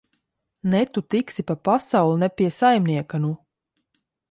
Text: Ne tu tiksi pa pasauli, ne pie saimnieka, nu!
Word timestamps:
Ne 0.71 0.79
tu 0.93 1.03
tiksi 1.13 1.41
pa 1.51 1.55
pasauli, 1.67 2.17
ne 2.23 2.29
pie 2.37 2.49
saimnieka, 2.59 3.23
nu! 3.27 3.33